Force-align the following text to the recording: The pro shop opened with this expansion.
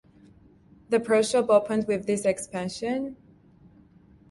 The 0.89 0.99
pro 0.99 1.21
shop 1.21 1.49
opened 1.51 1.85
with 1.87 2.07
this 2.07 2.25
expansion. 2.25 3.17